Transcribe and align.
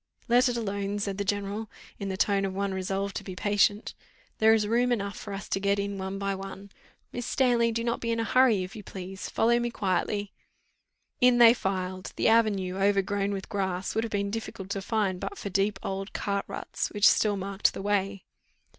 "Let 0.27 0.49
it 0.49 0.57
alone," 0.57 0.97
said 0.97 1.19
the 1.19 1.23
general, 1.23 1.69
in 1.99 2.09
the 2.09 2.17
tone 2.17 2.43
of 2.43 2.55
one 2.55 2.73
resolved 2.73 3.15
to 3.17 3.23
be 3.23 3.35
patient; 3.35 3.93
"there 4.39 4.51
is 4.55 4.65
room 4.67 4.91
enough 4.91 5.15
for 5.15 5.31
us 5.31 5.47
to 5.49 5.59
get 5.59 5.77
in 5.77 5.99
one 5.99 6.17
by 6.17 6.33
one 6.33 6.71
Miss 7.11 7.27
Stanley, 7.27 7.71
do 7.71 7.83
not 7.83 8.01
be 8.01 8.09
in 8.09 8.19
a 8.19 8.23
hurry, 8.23 8.63
if 8.63 8.75
you 8.75 8.81
please; 8.81 9.29
follow 9.29 9.59
me 9.59 9.69
quietly." 9.69 10.33
In 11.19 11.37
they 11.37 11.53
filed. 11.53 12.13
The 12.15 12.29
avenue, 12.29 12.77
overgrown 12.77 13.31
with 13.31 13.47
grass, 13.47 13.93
would 13.93 14.03
have 14.03 14.09
been 14.09 14.31
difficult 14.31 14.71
to 14.71 14.81
find, 14.81 15.19
but 15.19 15.37
for 15.37 15.51
deep 15.51 15.77
old 15.83 16.13
cart 16.13 16.45
ruts 16.47 16.89
which 16.89 17.07
still 17.07 17.37
marked 17.37 17.71
the 17.75 17.83
way. 17.83 18.25